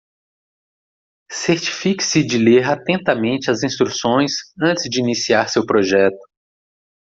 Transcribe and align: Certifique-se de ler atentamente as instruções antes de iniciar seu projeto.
Certifique-se 1.29 2.25
de 2.25 2.39
ler 2.39 2.63
atentamente 2.67 3.51
as 3.51 3.61
instruções 3.61 4.33
antes 4.59 4.89
de 4.89 4.99
iniciar 4.99 5.47
seu 5.47 5.63
projeto. 5.63 6.17